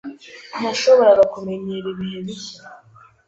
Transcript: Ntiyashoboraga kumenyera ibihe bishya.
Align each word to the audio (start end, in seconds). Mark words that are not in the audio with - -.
Ntiyashoboraga 0.57 1.23
kumenyera 1.33 1.85
ibihe 1.93 2.19
bishya. 2.25 2.61